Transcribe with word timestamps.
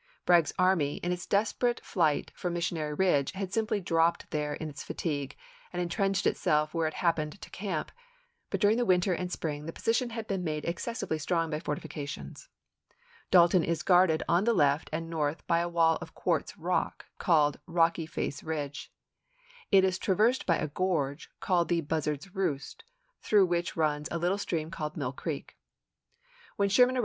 Bragg's 0.25 0.51
army, 0.57 0.95
in 1.03 1.11
its 1.11 1.27
desperate 1.27 1.79
flight 1.85 2.31
from 2.33 2.53
Missionary 2.53 2.95
Ridge, 2.95 3.33
had 3.33 3.53
simply 3.53 3.79
dropped 3.79 4.31
there 4.31 4.55
in 4.55 4.67
its 4.67 4.81
fatigue, 4.83 5.37
and 5.71 5.79
intrenched 5.79 6.25
itself 6.25 6.73
where 6.73 6.87
it 6.87 6.95
happened 6.95 7.39
to 7.39 7.49
camp, 7.51 7.91
but 8.49 8.59
during 8.59 8.77
the 8.77 8.83
winter 8.85 9.13
and 9.13 9.31
spring 9.31 9.67
the 9.67 9.71
position 9.71 10.09
had 10.09 10.25
been 10.25 10.43
made 10.43 10.65
excessively 10.65 11.19
strong 11.19 11.51
by 11.51 11.59
fortifications. 11.59 12.49
Dalton 13.29 13.63
is 13.63 13.83
guarded 13.83 14.23
on 14.27 14.43
the 14.45 14.55
left 14.55 14.89
and 14.91 15.07
north 15.07 15.45
by 15.45 15.59
a 15.59 15.69
wall 15.69 15.99
of 16.01 16.15
quartz 16.15 16.57
rock 16.57 17.05
called 17.19 17.59
10 17.67 17.67
ABKAHAM 17.67 17.67
LINCOLN 17.67 17.67
chap. 17.67 17.69
i. 17.69 17.79
Rocky 17.79 18.05
Face 18.07 18.41
Ridge. 18.43 18.91
It 19.71 19.83
is 19.83 19.99
traversed 19.99 20.47
by 20.47 20.57
a 20.57 20.67
gorge 20.67 21.29
called 21.39 21.67
the 21.69 21.81
Buzzard's 21.81 22.33
Roost, 22.33 22.83
through 23.21 23.45
which 23.45 23.77
runs 23.77 24.07
a 24.09 24.17
little 24.17 24.39
stream 24.39 24.71
called 24.71 24.97
Mill 24.97 25.13
Creek. 25.13 25.57
When 26.55 26.69
Sherman 26.69 26.95
May, 26.95 26.97
1864. 26.97 26.99